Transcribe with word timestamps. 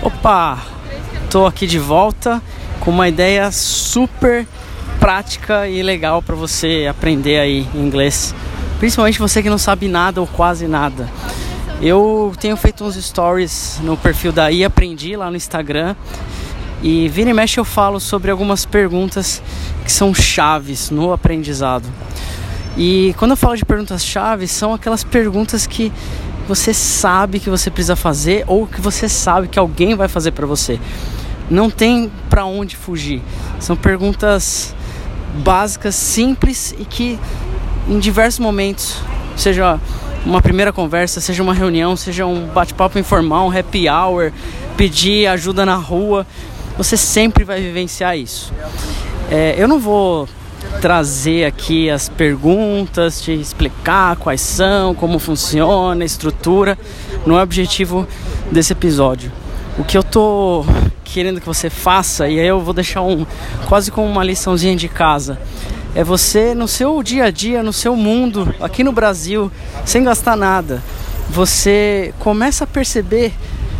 Opa, 0.00 0.62
tô 1.28 1.44
aqui 1.44 1.66
de 1.66 1.78
volta 1.78 2.40
com 2.78 2.90
uma 2.90 3.08
ideia 3.08 3.50
super 3.50 4.46
prática 5.00 5.68
e 5.68 5.82
legal 5.82 6.22
para 6.22 6.36
você 6.36 6.86
aprender 6.88 7.40
aí 7.40 7.66
inglês, 7.74 8.32
principalmente 8.78 9.18
você 9.18 9.42
que 9.42 9.50
não 9.50 9.58
sabe 9.58 9.88
nada 9.88 10.20
ou 10.20 10.26
quase 10.26 10.68
nada. 10.68 11.08
Eu 11.82 12.32
tenho 12.38 12.56
feito 12.56 12.84
uns 12.84 12.94
stories 12.94 13.80
no 13.82 13.96
perfil 13.96 14.30
da 14.30 14.52
I 14.52 14.64
Aprendi 14.64 15.16
lá 15.16 15.30
no 15.30 15.36
Instagram 15.36 15.96
e 16.80 17.08
vira 17.08 17.30
e 17.30 17.34
mexe 17.34 17.58
eu 17.58 17.64
falo 17.64 17.98
sobre 17.98 18.30
algumas 18.30 18.64
perguntas 18.64 19.42
que 19.84 19.90
são 19.90 20.14
chaves 20.14 20.90
no 20.90 21.12
aprendizado. 21.12 21.88
E 22.76 23.14
quando 23.18 23.32
eu 23.32 23.36
falo 23.36 23.56
de 23.56 23.64
perguntas 23.64 24.04
chaves, 24.04 24.50
são 24.50 24.72
aquelas 24.72 25.02
perguntas 25.02 25.66
que 25.66 25.92
você 26.46 26.72
sabe 26.72 27.40
que 27.40 27.50
você 27.50 27.70
precisa 27.70 27.96
fazer 27.96 28.44
ou 28.46 28.66
que 28.66 28.80
você 28.80 29.08
sabe 29.08 29.48
que 29.48 29.58
alguém 29.58 29.94
vai 29.94 30.08
fazer 30.08 30.30
para 30.30 30.46
você. 30.46 30.80
Não 31.50 31.68
tem 31.68 32.10
para 32.30 32.44
onde 32.44 32.76
fugir. 32.76 33.22
São 33.60 33.76
perguntas 33.76 34.74
básicas, 35.44 35.94
simples 35.94 36.74
e 36.78 36.84
que 36.84 37.18
em 37.88 37.98
diversos 37.98 38.38
momentos, 38.38 38.96
seja 39.36 39.78
uma 40.24 40.42
primeira 40.42 40.72
conversa, 40.72 41.20
seja 41.20 41.42
uma 41.42 41.54
reunião, 41.54 41.96
seja 41.96 42.26
um 42.26 42.46
bate-papo 42.46 42.98
informal, 42.98 43.48
um 43.48 43.58
happy 43.58 43.88
hour, 43.88 44.32
pedir 44.76 45.26
ajuda 45.26 45.64
na 45.64 45.74
rua, 45.74 46.26
você 46.76 46.96
sempre 46.96 47.44
vai 47.44 47.60
vivenciar 47.60 48.16
isso. 48.16 48.52
É, 49.30 49.54
eu 49.58 49.66
não 49.66 49.78
vou 49.78 50.28
trazer 50.80 51.44
aqui 51.44 51.90
as 51.90 52.08
perguntas, 52.08 53.20
te 53.20 53.32
explicar 53.32 54.16
quais 54.16 54.40
são, 54.40 54.94
como 54.94 55.18
funciona, 55.18 56.02
a 56.02 56.06
estrutura. 56.06 56.78
Não 57.26 57.36
é 57.36 57.40
o 57.40 57.42
objetivo 57.42 58.06
desse 58.50 58.72
episódio. 58.72 59.32
O 59.76 59.84
que 59.84 59.98
eu 59.98 60.02
tô 60.02 60.64
querendo 61.04 61.40
que 61.40 61.46
você 61.46 61.68
faça, 61.70 62.28
e 62.28 62.38
aí 62.38 62.46
eu 62.46 62.60
vou 62.60 62.74
deixar 62.74 63.02
um 63.02 63.26
quase 63.68 63.90
como 63.90 64.06
uma 64.06 64.22
liçãozinha 64.22 64.76
de 64.76 64.88
casa, 64.88 65.38
é 65.94 66.04
você 66.04 66.54
no 66.54 66.68
seu 66.68 67.02
dia 67.02 67.24
a 67.24 67.30
dia, 67.30 67.62
no 67.62 67.72
seu 67.72 67.96
mundo, 67.96 68.54
aqui 68.60 68.84
no 68.84 68.92
Brasil, 68.92 69.50
sem 69.84 70.04
gastar 70.04 70.36
nada, 70.36 70.82
você 71.30 72.12
começa 72.18 72.64
a 72.64 72.66
perceber 72.66 73.32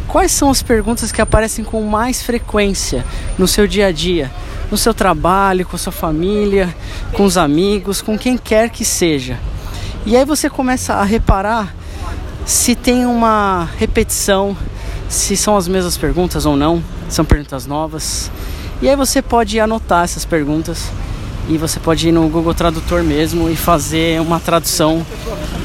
quais 0.06 0.32
são 0.32 0.50
as 0.50 0.62
perguntas 0.62 1.12
que 1.12 1.20
aparecem 1.20 1.64
com 1.64 1.82
mais 1.82 2.22
frequência 2.22 3.04
no 3.38 3.46
seu 3.46 3.66
dia 3.66 3.86
a 3.86 3.92
dia 3.92 4.30
no 4.70 4.76
seu 4.76 4.92
trabalho, 4.92 5.66
com 5.66 5.76
a 5.76 5.78
sua 5.78 5.92
família, 5.92 6.74
com 7.12 7.24
os 7.24 7.36
amigos, 7.36 8.02
com 8.02 8.18
quem 8.18 8.36
quer 8.36 8.70
que 8.70 8.84
seja. 8.84 9.38
E 10.04 10.16
aí 10.16 10.24
você 10.24 10.48
começa 10.48 10.94
a 10.94 11.04
reparar 11.04 11.74
se 12.44 12.74
tem 12.74 13.04
uma 13.04 13.68
repetição, 13.78 14.56
se 15.08 15.36
são 15.36 15.56
as 15.56 15.68
mesmas 15.68 15.96
perguntas 15.96 16.46
ou 16.46 16.56
não, 16.56 16.82
são 17.08 17.24
perguntas 17.24 17.66
novas. 17.66 18.30
E 18.80 18.88
aí 18.88 18.96
você 18.96 19.20
pode 19.20 19.58
anotar 19.58 20.04
essas 20.04 20.24
perguntas 20.24 20.90
e 21.48 21.56
você 21.56 21.80
pode 21.80 22.08
ir 22.08 22.12
no 22.12 22.28
Google 22.28 22.54
Tradutor 22.54 23.02
mesmo 23.02 23.50
e 23.50 23.56
fazer 23.56 24.20
uma 24.20 24.38
tradução 24.38 25.04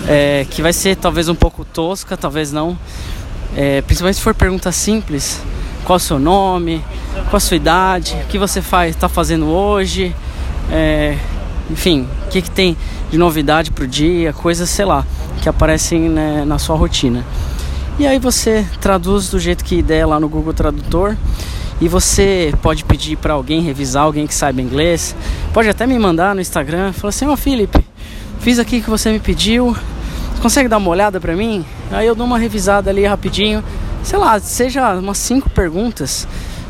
é, 0.07 0.45
que 0.49 0.61
vai 0.61 0.73
ser 0.73 0.95
talvez 0.95 1.29
um 1.29 1.35
pouco 1.35 1.63
tosca, 1.63 2.17
talvez 2.17 2.51
não. 2.51 2.77
É, 3.55 3.81
principalmente 3.81 4.15
se 4.15 4.21
for 4.21 4.33
pergunta 4.33 4.71
simples, 4.71 5.39
qual 5.83 5.97
o 5.97 5.99
seu 5.99 6.19
nome, 6.19 6.83
qual 7.29 7.37
a 7.37 7.39
sua 7.39 7.57
idade, 7.57 8.15
o 8.23 8.27
que 8.27 8.37
você 8.37 8.61
faz, 8.61 8.95
está 8.95 9.09
fazendo 9.09 9.47
hoje, 9.47 10.15
é, 10.71 11.17
enfim, 11.69 12.07
o 12.25 12.29
que, 12.29 12.41
que 12.41 12.51
tem 12.51 12.77
de 13.11 13.17
novidade 13.17 13.71
para 13.71 13.83
o 13.83 13.87
dia, 13.87 14.33
coisas, 14.33 14.69
sei 14.69 14.85
lá, 14.85 15.05
que 15.41 15.49
aparecem 15.49 16.09
né, 16.09 16.43
na 16.45 16.57
sua 16.57 16.75
rotina. 16.75 17.23
E 17.99 18.07
aí 18.07 18.17
você 18.17 18.65
traduz 18.81 19.29
do 19.29 19.39
jeito 19.39 19.63
que 19.63 19.81
der 19.81 20.05
lá 20.05 20.19
no 20.19 20.27
Google 20.27 20.53
Tradutor 20.53 21.15
e 21.79 21.87
você 21.87 22.53
pode 22.61 22.83
pedir 22.85 23.17
para 23.17 23.33
alguém 23.33 23.61
revisar, 23.61 24.03
alguém 24.03 24.25
que 24.25 24.33
saiba 24.33 24.61
inglês, 24.61 25.15
pode 25.53 25.69
até 25.69 25.85
me 25.85 25.97
mandar 25.99 26.33
no 26.33 26.41
Instagram, 26.41 26.91
falar 26.93 27.09
assim, 27.09 27.25
ó 27.25 27.33
oh, 27.33 27.37
Felipe, 27.37 27.85
fiz 28.39 28.57
aqui 28.57 28.81
que 28.81 28.89
você 28.89 29.11
me 29.11 29.19
pediu, 29.19 29.75
você 30.33 30.41
consegue 30.41 30.67
dar 30.67 30.77
uma 30.77 30.89
olhada 30.89 31.19
para 31.19 31.35
mim? 31.35 31.63
Aí 31.91 32.07
eu 32.07 32.15
dou 32.15 32.25
uma 32.25 32.39
revisada 32.39 32.89
ali 32.89 33.05
rapidinho, 33.05 33.63
sei 34.03 34.19
lá, 34.19 34.39
seja 34.39 34.93
umas 34.95 35.17
cinco 35.17 35.49
perguntas, 35.49 36.27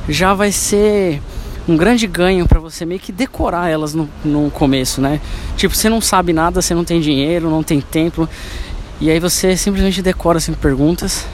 já 0.07 0.33
vai 0.33 0.51
ser 0.51 1.21
um 1.67 1.77
grande 1.77 2.05
ganho 2.07 2.47
para 2.47 2.59
você 2.59 2.85
meio 2.85 2.99
que 2.99 3.11
decorar 3.11 3.69
elas 3.69 3.93
no, 3.93 4.09
no 4.23 4.51
começo, 4.51 5.01
né? 5.01 5.19
Tipo, 5.55 5.75
você 5.75 5.89
não 5.89 6.01
sabe 6.01 6.33
nada, 6.33 6.61
você 6.61 6.75
não 6.75 6.83
tem 6.83 6.99
dinheiro, 6.99 7.49
não 7.49 7.63
tem 7.63 7.79
tempo, 7.79 8.27
e 8.99 9.09
aí 9.09 9.19
você 9.19 9.55
simplesmente 9.57 10.01
decora 10.01 10.39
cinco 10.39 10.59
perguntas 10.59 11.25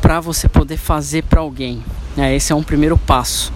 para 0.00 0.20
você 0.20 0.48
poder 0.48 0.76
fazer 0.76 1.22
para 1.24 1.40
alguém. 1.40 1.84
É, 2.16 2.34
esse 2.34 2.52
é 2.52 2.54
um 2.54 2.62
primeiro 2.62 2.96
passo. 2.96 3.52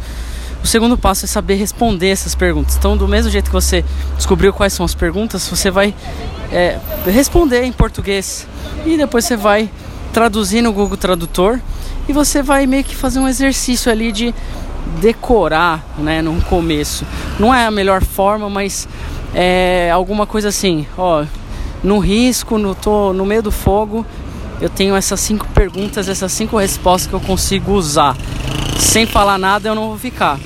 O 0.63 0.67
segundo 0.67 0.97
passo 0.97 1.27
é 1.27 1.29
saber 1.29 1.57
responder 1.57 2.09
essas 2.09 2.35
perguntas. 2.35 2.77
Então, 2.77 2.97
do 2.97 3.07
mesmo 3.07 3.31
jeito 3.31 3.47
que 3.47 3.53
você 3.53 3.85
descobriu 4.17 4.53
quais 4.53 4.73
são 4.73 4.85
as 4.85 4.95
perguntas, 4.95 5.47
você 5.47 5.71
vai 5.71 5.95
é, 6.51 6.79
responder 7.07 7.65
em 7.65 7.73
português 7.73 8.47
e 8.87 8.97
depois 8.97 9.25
você 9.25 9.37
vai 9.37 9.71
traduzir 10.15 10.63
no 10.63 10.73
Google 10.73 10.97
Tradutor 10.97 11.61
e 12.09 12.13
você 12.13 12.41
vai 12.41 12.67
meio 12.67 12.85
que 12.85 12.95
fazer 12.95 13.19
um 13.19 13.27
exercício 13.27 13.91
ali 13.91 14.13
de 14.13 14.33
decorar, 15.01 15.85
né, 15.99 16.23
no 16.23 16.41
começo. 16.43 17.05
Não 17.39 17.53
é 17.53 17.67
a 17.67 17.71
melhor 17.71 18.03
forma, 18.03 18.49
mas 18.49 18.89
é 19.35 19.91
alguma 19.93 20.25
coisa 20.25 20.49
assim, 20.49 20.87
ó, 20.97 21.25
no 21.83 21.99
risco, 21.99 22.57
no 22.57 22.77
tô 22.77 23.13
no 23.13 23.27
meio 23.27 23.43
do 23.43 23.51
fogo, 23.51 24.07
eu 24.61 24.69
tenho 24.69 24.95
essas 24.95 25.19
cinco 25.19 25.49
perguntas, 25.49 26.09
essas 26.09 26.31
cinco 26.31 26.57
respostas 26.59 27.09
que 27.09 27.15
eu 27.15 27.21
consigo 27.21 27.73
usar. 27.73 28.17
Sem 28.79 29.07
falar 29.07 29.37
nada, 29.37 29.69
eu 29.69 29.75
não 29.75 29.89
vou 29.89 29.99
ficar. 29.99 30.39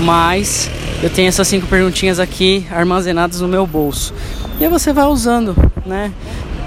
Mas 0.00 0.70
eu 1.02 1.10
tenho 1.10 1.28
essas 1.28 1.46
cinco 1.46 1.66
perguntinhas 1.66 2.18
aqui 2.18 2.66
armazenadas 2.70 3.42
no 3.42 3.48
meu 3.48 3.66
bolso. 3.66 4.14
E 4.58 4.64
aí 4.64 4.70
você 4.70 4.90
vai 4.90 5.04
usando, 5.04 5.54
né? 5.84 6.10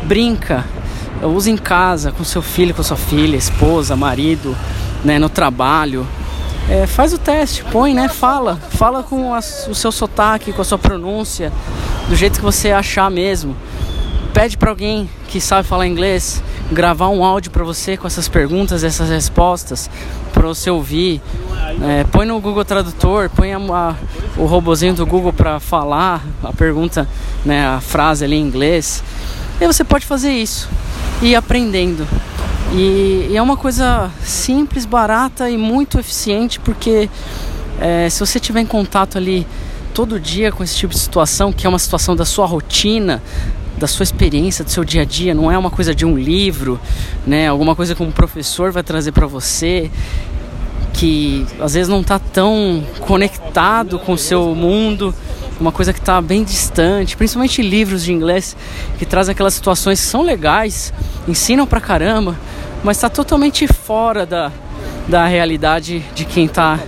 Brinca, 0.03 0.63
Use 1.23 1.49
em 1.49 1.57
casa, 1.57 2.11
com 2.11 2.23
seu 2.23 2.41
filho, 2.41 2.73
com 2.73 2.83
sua 2.83 2.97
filha, 2.97 3.37
esposa, 3.37 3.95
marido, 3.95 4.55
né, 5.03 5.17
no 5.17 5.29
trabalho. 5.29 6.05
É, 6.69 6.87
faz 6.87 7.13
o 7.13 7.17
teste, 7.17 7.63
põe, 7.65 7.93
né? 7.93 8.09
Fala. 8.09 8.57
Fala 8.71 9.03
com 9.03 9.33
a, 9.33 9.39
o 9.39 9.75
seu 9.75 9.91
sotaque, 9.91 10.51
com 10.51 10.61
a 10.61 10.65
sua 10.65 10.77
pronúncia, 10.77 11.51
do 12.09 12.15
jeito 12.15 12.39
que 12.39 12.45
você 12.45 12.71
achar 12.71 13.09
mesmo. 13.09 13.55
Pede 14.33 14.57
para 14.57 14.69
alguém 14.69 15.09
que 15.27 15.39
sabe 15.39 15.67
falar 15.67 15.87
inglês 15.87 16.43
gravar 16.71 17.09
um 17.09 17.23
áudio 17.23 17.51
para 17.51 17.63
você 17.63 17.95
com 17.95 18.07
essas 18.07 18.27
perguntas, 18.27 18.83
essas 18.83 19.09
respostas, 19.09 19.89
para 20.33 20.47
você 20.47 20.69
ouvir. 20.69 21.21
É, 21.81 22.03
põe 22.05 22.25
no 22.25 22.39
Google 22.39 22.65
Tradutor, 22.65 23.29
põe 23.29 23.53
a, 23.53 23.57
a, 23.57 23.95
o 24.37 24.45
robozinho 24.45 24.93
do 24.93 25.05
Google 25.05 25.31
para 25.31 25.59
falar 25.59 26.23
a 26.43 26.51
pergunta, 26.51 27.07
né, 27.45 27.67
a 27.67 27.79
frase 27.79 28.25
ali 28.25 28.35
em 28.35 28.41
inglês. 28.41 29.03
E 29.61 29.67
você 29.67 29.83
pode 29.83 30.05
fazer 30.05 30.31
isso 30.31 30.67
e 31.21 31.35
aprendendo. 31.35 32.07
E, 32.73 33.29
e, 33.31 33.37
é 33.37 33.41
uma 33.41 33.57
coisa 33.57 34.11
simples, 34.23 34.85
barata 34.85 35.49
e 35.49 35.57
muito 35.57 35.99
eficiente, 35.99 36.59
porque 36.59 37.09
é, 37.79 38.09
se 38.09 38.19
você 38.19 38.39
tiver 38.39 38.61
em 38.61 38.65
contato 38.65 39.17
ali 39.17 39.45
todo 39.93 40.19
dia 40.19 40.51
com 40.51 40.63
esse 40.63 40.75
tipo 40.75 40.93
de 40.93 40.99
situação, 40.99 41.53
que 41.53 41.65
é 41.65 41.69
uma 41.69 41.79
situação 41.79 42.15
da 42.15 42.25
sua 42.25 42.45
rotina, 42.45 43.21
da 43.77 43.87
sua 43.87 44.03
experiência, 44.03 44.63
do 44.63 44.71
seu 44.71 44.83
dia 44.83 45.03
a 45.03 45.05
dia, 45.05 45.33
não 45.33 45.51
é 45.51 45.57
uma 45.57 45.69
coisa 45.69 45.93
de 45.93 46.05
um 46.05 46.17
livro, 46.17 46.79
né? 47.25 47.47
Alguma 47.47 47.75
coisa 47.75 47.93
que 47.93 48.03
um 48.03 48.11
professor 48.11 48.71
vai 48.71 48.83
trazer 48.83 49.11
para 49.11 49.27
você 49.27 49.91
que 50.93 51.45
às 51.59 51.73
vezes 51.73 51.89
não 51.89 51.99
está 51.99 52.17
tão 52.17 52.83
conectado 53.01 53.99
com 53.99 54.13
o 54.13 54.17
seu 54.17 54.55
mundo 54.55 55.13
uma 55.59 55.71
coisa 55.71 55.93
que 55.93 55.99
está 55.99 56.21
bem 56.21 56.43
distante, 56.43 57.15
principalmente 57.15 57.61
livros 57.61 58.03
de 58.03 58.11
inglês 58.11 58.55
que 58.97 59.05
trazem 59.05 59.31
aquelas 59.33 59.53
situações 59.53 59.99
que 60.01 60.07
são 60.07 60.21
legais, 60.21 60.93
ensinam 61.27 61.65
pra 61.65 61.79
caramba, 61.79 62.35
mas 62.83 62.97
está 62.97 63.09
totalmente 63.09 63.67
fora 63.67 64.25
da, 64.25 64.51
da 65.07 65.25
realidade 65.25 66.03
de 66.13 66.25
quem 66.25 66.45
está 66.45 66.79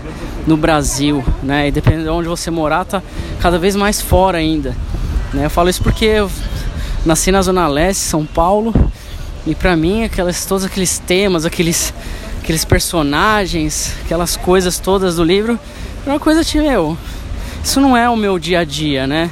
no 0.46 0.56
Brasil, 0.56 1.24
né? 1.44 1.68
E 1.68 1.72
dependendo 1.72 2.04
de 2.04 2.10
onde 2.10 2.28
você 2.28 2.50
morar, 2.50 2.86
tá 2.86 3.02
cada 3.40 3.58
vez 3.58 3.75
mais 3.75 4.02
fora 4.02 4.38
ainda. 4.38 4.75
Né? 5.34 5.46
Eu 5.46 5.50
falo 5.50 5.69
isso 5.69 5.81
porque 5.81 6.06
eu 6.06 6.31
nasci 7.06 7.31
na 7.31 7.42
Zona 7.42 7.68
Leste, 7.68 8.02
São 8.02 8.25
Paulo, 8.25 8.74
e 9.46 9.56
para 9.56 9.75
mim 9.75 10.04
aquelas, 10.04 10.46
todos 10.46 10.64
aqueles 10.66 11.00
temas, 11.00 11.46
aqueles, 11.46 11.94
aqueles 12.42 12.66
personagens, 12.66 13.94
aquelas 14.04 14.36
coisas 14.36 14.80
todas 14.80 15.16
do 15.16 15.24
livro, 15.24 15.60
é 16.06 16.10
uma 16.10 16.19
coisa 16.19 16.44
que, 16.44 16.60
meu, 16.60 16.98
isso 17.63 17.80
não 17.80 17.95
é 17.95 18.09
o 18.09 18.15
meu 18.15 18.39
dia 18.39 18.59
a 18.59 18.63
dia, 18.63 19.06
né? 19.06 19.30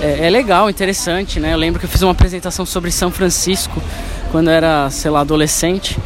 É, 0.00 0.26
é, 0.26 0.30
legal, 0.30 0.68
interessante, 0.68 1.38
né? 1.38 1.52
Eu 1.52 1.58
lembro 1.58 1.78
que 1.78 1.86
eu 1.86 1.90
fiz 1.90 2.02
uma 2.02 2.12
apresentação 2.12 2.66
sobre 2.66 2.90
São 2.90 3.10
Francisco 3.10 3.80
quando 4.32 4.48
eu 4.48 4.54
era, 4.54 4.90
sei 4.90 5.10
lá, 5.10 5.20
adolescente. 5.20 5.96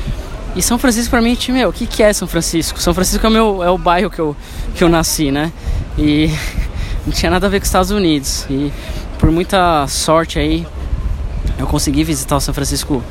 E 0.55 0.63
São 0.63 0.79
Francisco 0.79 1.11
para 1.11 1.21
mim, 1.21 1.37
meu, 1.49 1.71
o 1.71 1.73
que, 1.73 1.87
que 1.87 2.03
é 2.03 2.13
São 2.13 2.29
Francisco? 2.29 2.81
São 2.81 2.93
Francisco 2.93 3.27
é 3.27 3.31
meu, 3.31 3.63
é 3.63 3.71
o 3.71 3.79
bairro 3.79 4.11
que 4.11 4.19
eu, 4.19 4.37
que 4.75 4.85
eu 4.85 4.89
nasci, 4.89 5.31
né? 5.31 5.53
E 5.97 6.31
não 7.07 7.13
tinha 7.13 7.31
nada 7.31 7.47
a 7.47 7.51
ver 7.51 7.59
com 7.59 7.65
os 7.65 7.69
Estados 7.69 7.91
Unidos. 7.91 8.47
E 8.51 8.73
por 9.19 9.31
muita 9.31 9.87
sorte 9.87 10.39
aí, 10.39 10.67
eu 11.59 11.67
consegui 11.67 12.05
visitar 12.05 12.37
o 12.37 12.41
São 12.41 12.53
Francisco 12.53 13.03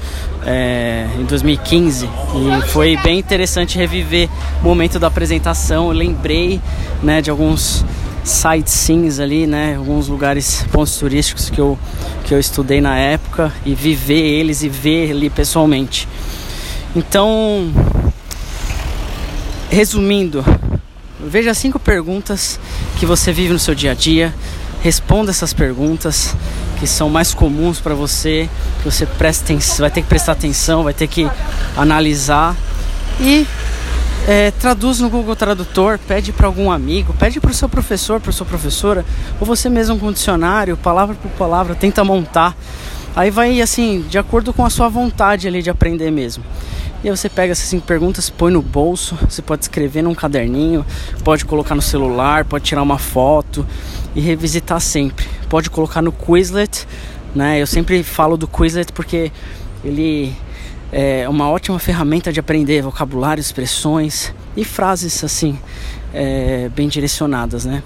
é, 0.45 1.07
em 1.19 1.23
2015 1.23 2.05
e 2.07 2.67
foi 2.69 2.95
bem 2.97 3.17
interessante 3.17 3.77
reviver 3.77 4.29
o 4.61 4.63
momento 4.63 4.99
da 4.99 5.07
apresentação. 5.07 5.87
Eu 5.87 5.93
lembrei 5.93 6.61
né, 7.01 7.21
de 7.21 7.29
alguns 7.31 7.83
sightseeings 8.25 9.19
ali, 9.19 9.45
né, 9.45 9.75
alguns 9.77 10.07
lugares, 10.07 10.65
pontos 10.71 10.97
turísticos 10.97 11.49
que 11.49 11.61
eu, 11.61 11.77
que 12.25 12.33
eu 12.33 12.39
estudei 12.39 12.81
na 12.81 12.97
época 12.97 13.53
e 13.63 13.75
viver 13.75 14.19
eles 14.19 14.63
e 14.63 14.67
ver 14.67 15.11
ali 15.11 15.29
pessoalmente. 15.29 16.07
Então, 16.95 17.71
resumindo, 19.69 20.43
veja 21.19 21.53
cinco 21.53 21.77
perguntas 21.77 22.59
que 22.99 23.05
você 23.05 23.31
vive 23.31 23.53
no 23.53 23.59
seu 23.59 23.75
dia 23.75 23.91
a 23.91 23.93
dia, 23.93 24.33
responda 24.81 25.29
essas 25.29 25.53
perguntas 25.53 26.35
que 26.79 26.87
são 26.87 27.09
mais 27.09 27.33
comuns 27.33 27.79
para 27.79 27.93
você, 27.93 28.49
que 28.81 28.85
você 28.89 29.05
presta 29.05 29.45
atenção, 29.45 29.77
vai 29.77 29.91
ter 29.91 30.01
que 30.01 30.07
prestar 30.07 30.31
atenção, 30.31 30.83
vai 30.83 30.93
ter 30.93 31.07
que 31.07 31.29
analisar 31.77 32.55
e 33.19 33.45
é, 34.27 34.51
traduz 34.51 34.99
no 34.99 35.09
Google 35.09 35.35
Tradutor, 35.35 35.99
pede 35.99 36.31
para 36.31 36.47
algum 36.47 36.71
amigo, 36.71 37.13
pede 37.13 37.39
para 37.39 37.51
o 37.51 37.53
seu 37.53 37.69
professor, 37.69 38.19
para 38.19 38.31
sua 38.31 38.45
professora, 38.45 39.05
ou 39.39 39.45
você 39.45 39.69
mesmo 39.69 39.99
com 39.99 40.07
um 40.07 40.11
dicionário, 40.11 40.75
palavra 40.75 41.15
por 41.15 41.29
palavra, 41.31 41.75
tenta 41.75 42.03
montar. 42.03 42.55
Aí 43.15 43.29
vai 43.29 43.61
assim, 43.61 44.03
de 44.09 44.17
acordo 44.17 44.51
com 44.51 44.65
a 44.65 44.69
sua 44.69 44.89
vontade 44.89 45.47
ali 45.47 45.61
de 45.61 45.69
aprender 45.69 46.11
mesmo. 46.11 46.43
E 47.03 47.09
aí 47.09 47.15
você 47.15 47.29
pega 47.29 47.51
essas 47.51 47.67
cinco 47.67 47.85
perguntas, 47.85 48.29
põe 48.29 48.51
no 48.51 48.63
bolso, 48.63 49.15
você 49.29 49.41
pode 49.41 49.63
escrever 49.63 50.01
num 50.01 50.15
caderninho, 50.15 50.83
pode 51.23 51.45
colocar 51.45 51.75
no 51.75 51.81
celular, 51.81 52.45
pode 52.45 52.65
tirar 52.65 52.81
uma 52.81 52.97
foto 52.97 53.65
e 54.15 54.21
revisitar 54.21 54.81
sempre. 54.81 55.27
Pode 55.47 55.69
colocar 55.69 56.01
no 56.01 56.11
Quizlet, 56.11 56.87
né? 57.35 57.61
Eu 57.61 57.67
sempre 57.67 58.01
falo 58.01 58.35
do 58.35 58.47
Quizlet 58.47 58.91
porque 58.91 59.31
ele 59.83 60.35
é 60.91 61.27
uma 61.27 61.49
ótima 61.49 61.79
ferramenta 61.79 62.31
de 62.31 62.39
aprender 62.39 62.81
vocabulário, 62.81 63.41
expressões 63.41 64.33
e 64.55 64.63
frases 64.63 65.23
assim 65.23 65.59
é, 66.13 66.69
bem 66.75 66.87
direcionadas, 66.87 67.65
né? 67.65 67.83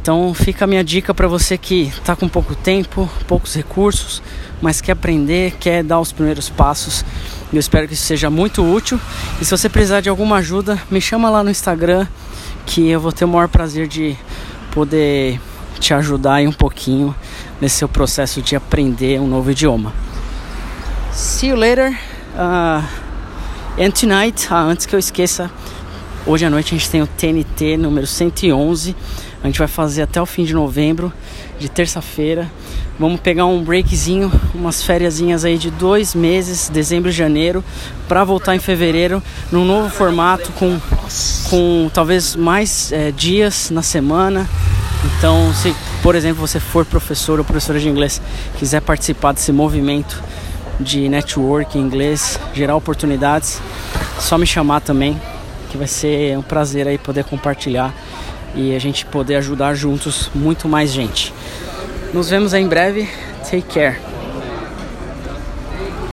Então 0.00 0.32
fica 0.32 0.64
a 0.64 0.68
minha 0.68 0.84
dica 0.84 1.12
para 1.12 1.26
você 1.26 1.58
que 1.58 1.88
está 1.88 2.14
com 2.14 2.28
pouco 2.28 2.54
tempo, 2.54 3.10
poucos 3.26 3.54
recursos, 3.56 4.22
mas 4.62 4.80
quer 4.80 4.92
aprender, 4.92 5.54
quer 5.58 5.82
dar 5.82 5.98
os 5.98 6.12
primeiros 6.12 6.48
passos. 6.48 7.04
Eu 7.52 7.58
espero 7.58 7.88
que 7.88 7.94
isso 7.94 8.04
seja 8.04 8.30
muito 8.30 8.62
útil. 8.62 9.00
E 9.40 9.44
se 9.44 9.50
você 9.50 9.68
precisar 9.68 10.00
de 10.00 10.08
alguma 10.08 10.36
ajuda, 10.36 10.80
me 10.90 11.00
chama 11.00 11.28
lá 11.28 11.42
no 11.42 11.50
Instagram 11.50 12.06
que 12.64 12.88
eu 12.88 13.00
vou 13.00 13.10
ter 13.10 13.24
o 13.24 13.28
maior 13.28 13.48
prazer 13.48 13.88
de 13.88 14.16
poder 14.70 15.40
te 15.80 15.92
ajudar 15.92 16.34
aí 16.34 16.46
um 16.46 16.52
pouquinho 16.52 17.12
nesse 17.60 17.76
seu 17.76 17.88
processo 17.88 18.40
de 18.40 18.54
aprender 18.54 19.20
um 19.20 19.26
novo 19.26 19.50
idioma. 19.50 19.92
See 21.12 21.48
you 21.48 21.56
later. 21.56 21.98
Uh, 22.36 22.84
and 23.78 23.92
tonight, 23.92 24.46
ah, 24.50 24.60
antes 24.60 24.84
que 24.84 24.94
eu 24.94 24.98
esqueça, 24.98 25.50
hoje 26.26 26.44
à 26.44 26.50
noite 26.50 26.74
a 26.74 26.78
gente 26.78 26.90
tem 26.90 27.00
o 27.00 27.06
TNT 27.06 27.78
número 27.78 28.06
111. 28.06 28.94
A 29.42 29.46
gente 29.46 29.58
vai 29.58 29.66
fazer 29.66 30.02
até 30.02 30.20
o 30.20 30.26
fim 30.26 30.44
de 30.44 30.52
novembro, 30.52 31.10
de 31.58 31.70
terça-feira. 31.70 32.50
Vamos 32.98 33.20
pegar 33.20 33.46
um 33.46 33.64
breakzinho, 33.64 34.30
umas 34.54 34.82
férias 34.82 35.18
aí 35.46 35.56
de 35.56 35.70
dois 35.70 36.14
meses, 36.14 36.68
dezembro 36.68 37.08
e 37.08 37.12
janeiro, 37.12 37.64
para 38.06 38.22
voltar 38.22 38.54
em 38.54 38.58
fevereiro 38.58 39.22
num 39.50 39.64
novo 39.64 39.88
formato 39.88 40.52
com, 40.52 40.78
com 41.48 41.90
talvez 41.94 42.36
mais 42.36 42.92
é, 42.92 43.12
dias 43.12 43.70
na 43.70 43.82
semana. 43.82 44.46
Então, 45.16 45.54
se 45.54 45.74
por 46.02 46.14
exemplo 46.14 46.46
você 46.46 46.60
for 46.60 46.84
professor 46.84 47.38
ou 47.38 47.44
professora 47.46 47.80
de 47.80 47.88
inglês, 47.88 48.20
quiser 48.58 48.82
participar 48.82 49.32
desse 49.32 49.52
movimento 49.52 50.22
de 50.78 51.08
network 51.08 51.78
inglês, 51.78 52.38
gerar 52.54 52.76
oportunidades, 52.76 53.60
só 54.18 54.36
me 54.36 54.46
chamar 54.46 54.80
também, 54.80 55.20
que 55.70 55.76
vai 55.76 55.86
ser 55.86 56.36
um 56.36 56.42
prazer 56.42 56.86
aí 56.86 56.98
poder 56.98 57.24
compartilhar 57.24 57.94
e 58.54 58.74
a 58.74 58.78
gente 58.78 59.04
poder 59.06 59.36
ajudar 59.36 59.74
juntos 59.74 60.30
muito 60.34 60.68
mais 60.68 60.90
gente. 60.90 61.32
Nos 62.12 62.30
vemos 62.30 62.54
em 62.54 62.66
breve. 62.66 63.08
Take 63.50 63.62
care. 63.62 64.15